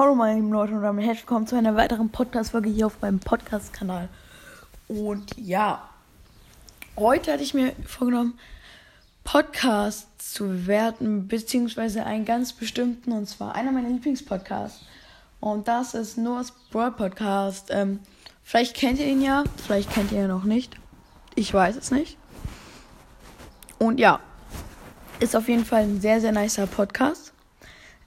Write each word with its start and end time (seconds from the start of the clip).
Hallo 0.00 0.14
meine 0.14 0.36
lieben 0.36 0.50
Leute 0.50 0.72
und 0.72 0.80
damit 0.80 1.04
herzlich 1.04 1.24
willkommen 1.24 1.46
zu 1.46 1.56
einer 1.56 1.76
weiteren 1.76 2.08
Podcast-Folge 2.08 2.70
hier 2.70 2.86
auf 2.86 3.02
meinem 3.02 3.18
Podcast-Kanal. 3.18 4.08
Und 4.88 5.36
ja, 5.36 5.90
heute 6.96 7.34
hatte 7.34 7.42
ich 7.42 7.52
mir 7.52 7.74
vorgenommen, 7.86 8.38
Podcasts 9.24 10.32
zu 10.32 10.44
bewerten, 10.44 11.28
beziehungsweise 11.28 12.06
einen 12.06 12.24
ganz 12.24 12.54
bestimmten, 12.54 13.12
und 13.12 13.28
zwar 13.28 13.54
einer 13.54 13.72
meiner 13.72 13.90
Lieblingspodcasts. 13.90 14.86
Und 15.38 15.68
das 15.68 15.92
ist 15.92 16.16
Noah's 16.16 16.54
Broad 16.70 16.96
Podcast. 16.96 17.68
Ähm, 17.68 18.00
vielleicht 18.42 18.74
kennt 18.74 19.00
ihr 19.00 19.06
ihn 19.06 19.20
ja, 19.20 19.44
vielleicht 19.66 19.92
kennt 19.92 20.12
ihr 20.12 20.22
ihn 20.22 20.28
noch 20.28 20.44
nicht. 20.44 20.76
Ich 21.34 21.52
weiß 21.52 21.76
es 21.76 21.90
nicht. 21.90 22.16
Und 23.78 24.00
ja, 24.00 24.20
ist 25.18 25.36
auf 25.36 25.46
jeden 25.46 25.66
Fall 25.66 25.82
ein 25.82 26.00
sehr, 26.00 26.22
sehr 26.22 26.32
nicer 26.32 26.66
Podcast. 26.66 27.34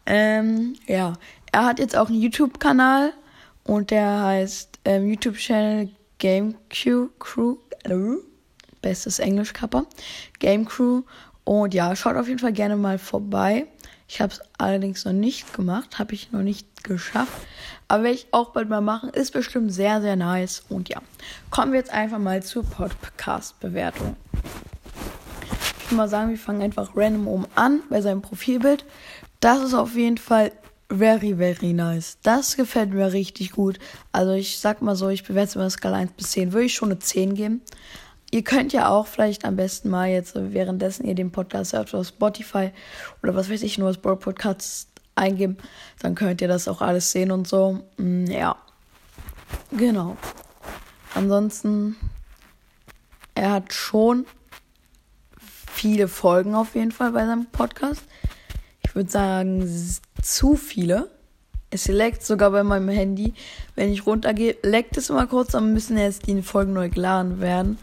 Ähm, 0.07 0.75
ja, 0.87 1.13
er 1.53 1.65
hat 1.65 1.79
jetzt 1.79 1.95
auch 1.95 2.09
einen 2.09 2.19
YouTube-Kanal 2.19 3.13
und 3.63 3.91
der 3.91 4.23
heißt 4.23 4.79
ähm, 4.85 5.07
YouTube-Channel 5.07 5.89
Game 6.17 6.55
Crew. 6.69 7.09
Crew 7.19 7.57
äh, 7.83 7.93
bestes 8.81 9.19
Englisch-Kapper. 9.19 9.85
Game 10.39 10.65
Crew. 10.65 11.03
Und 11.43 11.73
ja, 11.73 11.95
schaut 11.95 12.15
auf 12.15 12.27
jeden 12.27 12.39
Fall 12.39 12.53
gerne 12.53 12.75
mal 12.75 12.97
vorbei. 12.97 13.67
Ich 14.07 14.19
habe 14.19 14.33
es 14.33 14.41
allerdings 14.57 15.05
noch 15.05 15.13
nicht 15.13 15.53
gemacht, 15.53 15.99
habe 15.99 16.13
ich 16.15 16.31
noch 16.31 16.41
nicht 16.41 16.83
geschafft. 16.83 17.33
Aber 17.87 18.03
werde 18.03 18.15
ich 18.15 18.27
auch 18.31 18.49
bald 18.49 18.67
mal 18.67 18.81
machen. 18.81 19.09
Ist 19.09 19.31
bestimmt 19.31 19.71
sehr, 19.71 20.01
sehr 20.01 20.15
nice. 20.15 20.63
Und 20.69 20.89
ja, 20.89 21.01
kommen 21.51 21.71
wir 21.71 21.79
jetzt 21.79 21.93
einfach 21.93 22.19
mal 22.19 22.41
zur 22.41 22.63
Podcast-Bewertung. 22.63 24.15
Ich 25.79 25.91
würde 25.91 25.95
mal 25.95 26.09
sagen, 26.09 26.31
wir 26.31 26.37
fangen 26.37 26.63
einfach 26.63 26.89
random 26.95 27.27
oben 27.27 27.45
an 27.53 27.81
bei 27.89 28.01
seinem 28.01 28.23
Profilbild. 28.23 28.85
Das 29.39 29.61
ist 29.61 29.73
auf 29.75 29.95
jeden 29.95 30.17
Fall 30.17 30.51
very, 30.97 31.37
very 31.37 31.73
nice. 31.73 32.17
Das 32.23 32.55
gefällt 32.55 32.93
mir 32.93 33.11
richtig 33.11 33.51
gut. 33.51 33.79
Also 34.11 34.33
ich 34.33 34.59
sag 34.59 34.81
mal 34.81 34.95
so, 34.95 35.09
ich 35.09 35.23
bewerte 35.23 35.49
es 35.49 35.55
immer 35.55 35.69
Skala 35.69 35.97
1 35.97 36.11
bis 36.13 36.31
10. 36.31 36.53
Würde 36.53 36.65
ich 36.65 36.73
schon 36.73 36.91
eine 36.91 36.99
10 36.99 37.35
geben. 37.35 37.61
Ihr 38.31 38.43
könnt 38.43 38.73
ja 38.73 38.89
auch 38.89 39.07
vielleicht 39.07 39.45
am 39.45 39.55
besten 39.55 39.89
mal 39.89 40.09
jetzt, 40.09 40.33
währenddessen 40.35 41.05
ihr 41.05 41.13
den 41.13 41.31
Podcast 41.31 41.73
hört, 41.73 41.93
auf 41.93 42.07
Spotify 42.07 42.71
oder 43.21 43.35
was 43.35 43.49
weiß 43.49 43.61
ich, 43.61 43.77
nur 43.77 43.89
als 43.89 43.97
Broad 43.97 44.21
Podcast 44.21 44.87
eingeben. 45.15 45.57
Dann 45.99 46.15
könnt 46.15 46.41
ihr 46.41 46.47
das 46.47 46.67
auch 46.67 46.81
alles 46.81 47.11
sehen 47.11 47.31
und 47.31 47.47
so. 47.47 47.81
Mm, 47.97 48.25
ja. 48.25 48.55
Genau. 49.71 50.17
Ansonsten, 51.13 51.95
er 53.35 53.51
hat 53.51 53.71
schon 53.71 54.25
viele 55.71 56.07
Folgen 56.07 56.55
auf 56.55 56.75
jeden 56.75 56.91
Fall 56.91 57.11
bei 57.11 57.25
seinem 57.25 57.45
Podcast. 57.47 58.01
Ich 58.93 58.95
würde 58.95 59.09
sagen, 59.09 59.67
zu 60.21 60.55
viele. 60.55 61.09
Es 61.71 61.87
leckt 61.87 62.23
sogar 62.23 62.51
bei 62.51 62.61
meinem 62.61 62.89
Handy. 62.89 63.33
Wenn 63.73 63.91
ich 63.91 64.05
runtergehe, 64.05 64.55
leckt 64.61 64.97
es 64.97 65.09
immer 65.09 65.25
kurz, 65.25 65.53
dann 65.53 65.73
müssen 65.73 65.97
jetzt 65.97 66.27
die 66.27 66.43
Folgen 66.43 66.73
neu 66.73 66.89
geladen 66.89 67.41
werden. 67.41 67.79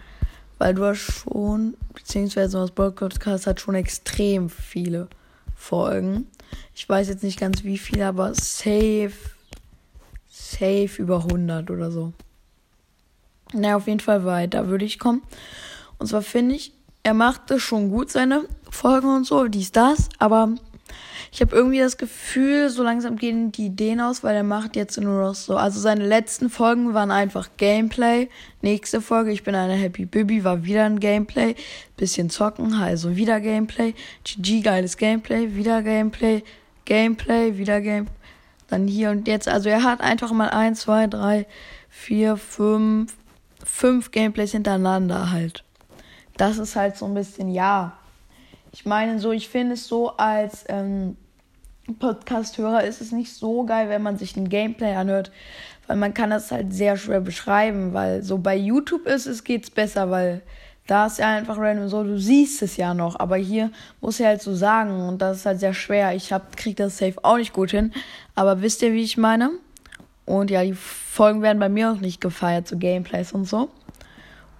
Weil 0.58 0.72
du 0.74 0.84
hast 0.84 1.00
schon, 1.00 1.74
beziehungsweise 1.94 2.58
das 2.58 2.70
Podcast 2.70 3.48
hat 3.48 3.60
schon 3.60 3.74
extrem 3.74 4.50
viele 4.50 5.08
Folgen. 5.56 6.28
Ich 6.76 6.88
weiß 6.88 7.08
jetzt 7.08 7.24
nicht 7.24 7.40
ganz 7.40 7.64
wie 7.64 7.78
viele, 7.78 8.06
aber 8.06 8.32
safe, 8.32 9.10
safe 10.28 10.90
über 10.96 11.24
100 11.24 11.72
oder 11.72 11.90
so. 11.90 12.12
Naja, 13.52 13.74
auf 13.74 13.88
jeden 13.88 13.98
Fall 13.98 14.24
weiter 14.24 14.68
würde 14.68 14.84
ich 14.84 15.00
kommen. 15.00 15.22
Und 15.98 16.06
zwar 16.06 16.22
finde 16.22 16.54
ich, 16.54 16.72
er 17.02 17.14
macht 17.14 17.50
es 17.50 17.62
schon 17.62 17.90
gut, 17.90 18.12
seine 18.12 18.44
Folgen 18.70 19.08
und 19.08 19.26
so, 19.26 19.48
dies, 19.48 19.72
das, 19.72 20.08
aber 20.20 20.54
ich 21.32 21.40
habe 21.40 21.54
irgendwie 21.54 21.78
das 21.78 21.96
Gefühl, 21.96 22.70
so 22.70 22.82
langsam 22.82 23.16
gehen 23.16 23.52
die 23.52 23.66
Ideen 23.66 24.00
aus, 24.00 24.24
weil 24.24 24.34
er 24.34 24.42
macht 24.42 24.74
jetzt 24.74 25.00
nur 25.00 25.22
noch 25.22 25.34
so. 25.34 25.56
Also 25.56 25.78
seine 25.78 26.04
letzten 26.04 26.50
Folgen 26.50 26.92
waren 26.92 27.12
einfach 27.12 27.50
Gameplay. 27.56 28.28
Nächste 28.62 29.00
Folge, 29.00 29.30
ich 29.30 29.44
bin 29.44 29.54
eine 29.54 29.74
Happy 29.74 30.06
Bibi, 30.06 30.42
war 30.42 30.64
wieder 30.64 30.84
ein 30.84 30.98
Gameplay. 30.98 31.54
Bisschen 31.96 32.30
zocken, 32.30 32.74
also 32.74 33.14
wieder 33.14 33.40
Gameplay. 33.40 33.94
GG, 34.24 34.62
geiles 34.62 34.96
Gameplay, 34.96 35.54
wieder 35.54 35.82
Gameplay, 35.82 36.42
Gameplay, 36.84 37.56
wieder 37.56 37.80
Gameplay. 37.80 38.16
Dann 38.66 38.88
hier 38.88 39.10
und 39.10 39.28
jetzt. 39.28 39.48
Also 39.48 39.68
er 39.68 39.84
hat 39.84 40.00
einfach 40.00 40.32
mal 40.32 40.50
eins, 40.50 40.80
zwei, 40.80 41.06
drei, 41.06 41.46
vier, 41.88 42.36
fünf, 42.36 43.14
fünf 43.64 44.10
Gameplays 44.10 44.50
hintereinander 44.50 45.30
halt. 45.30 45.62
Das 46.36 46.58
ist 46.58 46.74
halt 46.74 46.96
so 46.96 47.06
ein 47.06 47.14
bisschen, 47.14 47.50
ja, 47.50 47.99
ich 48.72 48.86
meine, 48.86 49.18
so, 49.18 49.32
ich 49.32 49.48
finde 49.48 49.74
es 49.74 49.86
so 49.86 50.16
als 50.16 50.64
ähm, 50.68 51.16
Podcast-Hörer 51.98 52.84
ist 52.84 53.00
es 53.00 53.12
nicht 53.12 53.32
so 53.32 53.64
geil, 53.64 53.88
wenn 53.88 54.02
man 54.02 54.16
sich 54.16 54.36
ein 54.36 54.48
Gameplay 54.48 54.94
anhört, 54.94 55.32
weil 55.86 55.96
man 55.96 56.14
kann 56.14 56.30
das 56.30 56.52
halt 56.52 56.72
sehr 56.72 56.96
schwer 56.96 57.20
beschreiben, 57.20 57.92
weil 57.92 58.22
so 58.22 58.38
bei 58.38 58.56
YouTube 58.56 59.06
ist 59.06 59.26
es 59.26 59.42
geht's 59.42 59.70
besser, 59.70 60.10
weil 60.10 60.42
da 60.86 61.06
ist 61.06 61.18
ja 61.18 61.28
einfach 61.28 61.58
random 61.58 61.88
so, 61.88 62.02
du 62.04 62.18
siehst 62.18 62.62
es 62.62 62.76
ja 62.76 62.94
noch, 62.94 63.18
aber 63.18 63.36
hier 63.36 63.70
muss 64.00 64.20
er 64.20 64.28
halt 64.28 64.42
so 64.42 64.54
sagen 64.54 65.08
und 65.08 65.22
das 65.22 65.38
ist 65.38 65.46
halt 65.46 65.60
sehr 65.60 65.74
schwer. 65.74 66.14
Ich 66.14 66.32
hab, 66.32 66.56
krieg 66.56 66.76
das 66.76 66.98
safe 66.98 67.16
auch 67.22 67.36
nicht 67.36 67.52
gut 67.52 67.70
hin, 67.70 67.92
aber 68.34 68.62
wisst 68.62 68.82
ihr, 68.82 68.92
wie 68.92 69.02
ich 69.02 69.16
meine? 69.16 69.50
Und 70.26 70.50
ja, 70.50 70.62
die 70.62 70.74
Folgen 70.74 71.42
werden 71.42 71.58
bei 71.58 71.68
mir 71.68 71.92
auch 71.92 72.00
nicht 72.00 72.20
gefeiert, 72.20 72.68
so 72.68 72.76
Gameplays 72.76 73.32
und 73.32 73.46
so. 73.46 73.68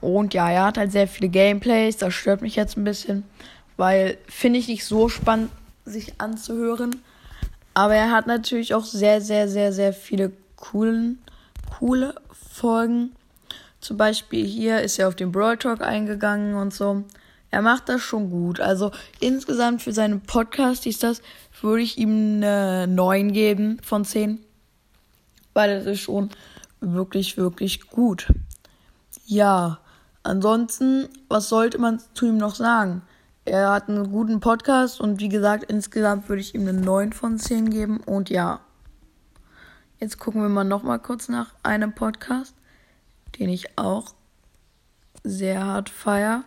Und 0.01 0.35
ja, 0.35 0.51
er 0.51 0.65
hat 0.65 0.79
halt 0.79 0.93
sehr 0.93 1.07
viele 1.07 1.29
Gameplays, 1.29 1.97
das 1.97 2.15
stört 2.15 2.43
mich 2.43 2.57
jetzt 2.57 2.77
ein 2.77 2.85
bisschen 2.85 3.25
weil 3.81 4.19
finde 4.29 4.59
ich 4.59 4.69
nicht 4.69 4.85
so 4.85 5.09
spannend, 5.09 5.51
sich 5.87 6.21
anzuhören. 6.21 7.01
Aber 7.73 7.95
er 7.95 8.11
hat 8.11 8.27
natürlich 8.27 8.75
auch 8.75 8.85
sehr, 8.85 9.23
sehr, 9.23 9.49
sehr, 9.49 9.73
sehr 9.73 9.95
viele 9.95 10.33
coolen, 10.57 11.19
coole 11.79 12.15
Folgen. 12.53 13.13
Zum 13.81 13.97
Beispiel 13.97 14.45
hier 14.45 14.83
ist 14.83 14.99
er 14.99 15.09
auf 15.09 15.17
den 15.17 15.33
Brawl 15.33 15.57
Talk 15.57 15.81
eingegangen 15.81 16.57
und 16.57 16.75
so. 16.75 17.05
Er 17.51 17.63
macht 17.63 17.89
das 17.89 18.03
schon 18.03 18.29
gut. 18.29 18.61
Also 18.61 18.93
insgesamt 19.19 19.81
für 19.81 19.95
seinen 19.95 20.21
Podcast 20.21 20.87
ist 20.87 21.03
das, 21.03 21.23
würde 21.63 21.83
ich 21.83 21.97
ihm 21.97 22.37
eine 22.37 22.87
9 22.87 23.33
geben 23.33 23.79
von 23.83 24.05
10. 24.05 24.41
Weil 25.55 25.79
das 25.79 25.87
ist 25.87 26.01
schon 26.01 26.29
wirklich, 26.83 27.39
wirklich 27.39 27.89
gut. 27.89 28.27
Ja, 29.25 29.79
ansonsten, 30.23 31.09
was 31.29 31.49
sollte 31.49 31.79
man 31.79 31.99
zu 32.13 32.27
ihm 32.27 32.37
noch 32.37 32.57
sagen? 32.57 33.01
Er 33.51 33.73
hat 33.73 33.89
einen 33.89 34.13
guten 34.13 34.39
Podcast 34.39 35.01
und 35.01 35.19
wie 35.19 35.29
gesagt, 35.29 35.65
insgesamt 35.65 36.29
würde 36.29 36.41
ich 36.41 36.55
ihm 36.55 36.69
eine 36.69 36.73
9 36.73 37.13
von 37.13 37.37
10 37.37 37.71
geben. 37.71 37.99
Und 37.99 38.31
ja, 38.31 38.61
jetzt 39.99 40.21
gucken 40.21 40.41
wir 40.41 40.49
mal 40.49 40.63
nochmal 40.63 41.01
kurz 41.01 41.29
nach 41.29 41.53
einem 41.65 41.93
Podcast, 41.93 42.55
den 43.41 43.49
ich 43.49 43.77
auch 43.77 44.15
sehr 45.25 45.67
hart 45.67 45.91
feier. 45.91 46.45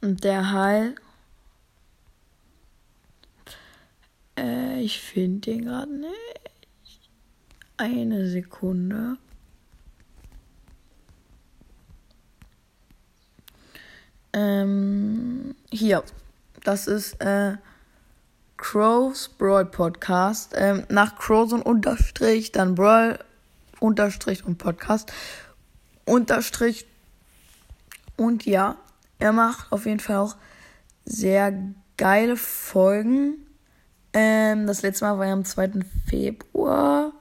Und 0.00 0.24
der 0.24 0.52
Heil. 0.52 0.94
Äh, 4.38 4.80
ich 4.80 5.02
finde 5.02 5.50
den 5.50 5.66
gerade 5.66 5.92
nicht. 5.92 6.47
Eine 7.78 8.28
Sekunde. 8.28 9.18
Ähm, 14.32 15.54
hier. 15.70 16.02
Das 16.64 16.88
ist 16.88 17.20
äh, 17.22 17.56
Crows 18.56 19.28
Brawl 19.28 19.64
Podcast. 19.64 20.54
Ähm, 20.56 20.86
nach 20.88 21.16
Crows 21.16 21.52
und 21.52 21.62
Unterstrich, 21.62 22.50
dann 22.50 22.74
Brawl 22.74 23.20
Unterstrich 23.78 24.44
und 24.44 24.58
Podcast. 24.58 25.12
Unterstrich. 26.04 26.84
Und 28.16 28.44
ja, 28.44 28.76
er 29.20 29.32
macht 29.32 29.70
auf 29.70 29.86
jeden 29.86 30.00
Fall 30.00 30.16
auch 30.16 30.36
sehr 31.04 31.56
geile 31.96 32.36
Folgen. 32.36 33.46
Ähm, 34.12 34.66
das 34.66 34.82
letzte 34.82 35.04
Mal 35.04 35.18
war 35.18 35.26
ja 35.26 35.32
am 35.32 35.44
2. 35.44 35.70
Februar. 36.08 37.12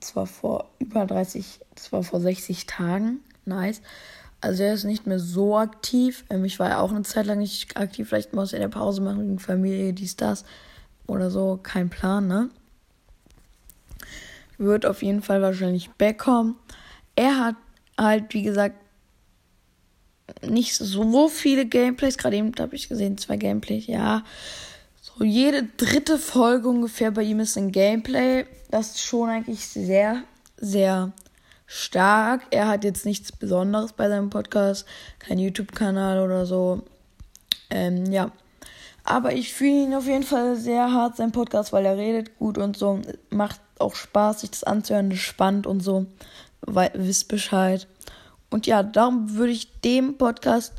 Das 0.00 0.16
war 0.16 0.26
vor 0.26 0.70
über 0.78 1.06
30, 1.06 1.60
das 1.74 1.92
war 1.92 2.02
vor 2.02 2.20
60 2.20 2.66
Tagen. 2.66 3.20
Nice. 3.44 3.80
Also 4.40 4.62
er 4.62 4.74
ist 4.74 4.84
nicht 4.84 5.06
mehr 5.06 5.18
so 5.18 5.56
aktiv. 5.56 6.24
Ähm, 6.30 6.44
ich 6.44 6.58
war 6.58 6.68
ja 6.68 6.80
auch 6.80 6.90
eine 6.90 7.02
Zeit 7.02 7.26
lang 7.26 7.38
nicht 7.38 7.76
aktiv. 7.76 8.08
Vielleicht 8.08 8.34
muss 8.34 8.52
er 8.52 8.58
in 8.58 8.62
der 8.62 8.68
Pause 8.68 9.00
machen 9.00 9.20
wegen 9.20 9.38
Familie, 9.38 9.92
dies, 9.92 10.16
das. 10.16 10.44
Oder 11.06 11.30
so. 11.30 11.58
Kein 11.62 11.90
Plan, 11.90 12.28
ne? 12.28 12.50
Wird 14.58 14.86
auf 14.86 15.02
jeden 15.02 15.22
Fall 15.22 15.42
wahrscheinlich 15.42 15.90
backkommen. 15.90 16.56
Er 17.16 17.38
hat 17.38 17.56
halt, 17.98 18.32
wie 18.34 18.42
gesagt, 18.42 18.76
nicht 20.46 20.74
so 20.76 21.28
viele 21.28 21.66
Gameplays. 21.66 22.18
Gerade 22.18 22.36
eben 22.36 22.52
habe 22.58 22.76
ich 22.76 22.88
gesehen, 22.88 23.18
zwei 23.18 23.36
Gameplays, 23.36 23.86
ja. 23.86 24.24
So 25.18 25.24
jede 25.24 25.64
dritte 25.64 26.16
Folge 26.16 26.68
ungefähr 26.68 27.10
bei 27.10 27.24
ihm 27.24 27.40
ist 27.40 27.58
ein 27.58 27.72
Gameplay. 27.72 28.46
Das 28.70 28.90
ist 28.90 29.00
schon 29.00 29.28
eigentlich 29.28 29.66
sehr, 29.66 30.22
sehr 30.58 31.10
stark. 31.66 32.42
Er 32.50 32.68
hat 32.68 32.84
jetzt 32.84 33.04
nichts 33.04 33.32
Besonderes 33.32 33.92
bei 33.92 34.08
seinem 34.08 34.30
Podcast, 34.30 34.86
kein 35.18 35.40
YouTube-Kanal 35.40 36.20
oder 36.20 36.46
so. 36.46 36.82
Ähm, 37.68 38.12
ja. 38.12 38.30
Aber 39.02 39.32
ich 39.32 39.52
fühle 39.52 39.82
ihn 39.86 39.94
auf 39.94 40.06
jeden 40.06 40.22
Fall 40.22 40.54
sehr 40.54 40.92
hart, 40.92 41.16
sein 41.16 41.32
Podcast, 41.32 41.72
weil 41.72 41.84
er 41.84 41.96
redet 41.96 42.38
gut 42.38 42.56
und 42.56 42.76
so. 42.76 43.00
Macht 43.30 43.60
auch 43.80 43.96
Spaß, 43.96 44.42
sich 44.42 44.50
das 44.50 44.62
anzuhören, 44.62 45.10
ist 45.10 45.22
spannend 45.22 45.66
und 45.66 45.80
so. 45.80 46.06
Weil, 46.60 46.92
wisst 46.94 47.26
Bescheid. 47.26 47.88
Und 48.50 48.68
ja, 48.68 48.84
darum 48.84 49.34
würde 49.34 49.52
ich 49.52 49.80
dem 49.80 50.16
Podcast 50.16 50.74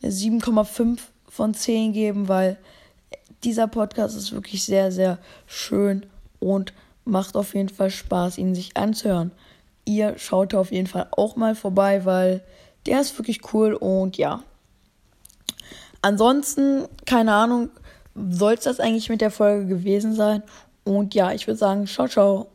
eine 0.00 0.12
7,5 0.12 1.00
von 1.28 1.54
10 1.54 1.92
geben, 1.92 2.28
weil 2.28 2.56
dieser 3.44 3.66
Podcast 3.66 4.16
ist 4.16 4.32
wirklich 4.32 4.64
sehr, 4.64 4.92
sehr 4.92 5.18
schön 5.46 6.06
und 6.38 6.72
macht 7.04 7.36
auf 7.36 7.54
jeden 7.54 7.68
Fall 7.68 7.90
Spaß, 7.90 8.38
ihn 8.38 8.54
sich 8.54 8.76
anzuhören. 8.76 9.32
Ihr 9.84 10.18
schaut 10.18 10.54
auf 10.54 10.72
jeden 10.72 10.86
Fall 10.86 11.08
auch 11.10 11.36
mal 11.36 11.54
vorbei, 11.54 12.04
weil 12.04 12.42
der 12.86 13.00
ist 13.00 13.18
wirklich 13.18 13.52
cool 13.52 13.74
und 13.74 14.16
ja. 14.16 14.42
Ansonsten, 16.02 16.84
keine 17.06 17.32
Ahnung, 17.34 17.70
soll 18.14 18.54
es 18.54 18.64
das 18.64 18.80
eigentlich 18.80 19.08
mit 19.08 19.20
der 19.20 19.30
Folge 19.30 19.66
gewesen 19.66 20.14
sein. 20.14 20.42
Und 20.84 21.14
ja, 21.14 21.32
ich 21.32 21.46
würde 21.46 21.58
sagen, 21.58 21.86
ciao, 21.86 22.08
ciao. 22.08 22.46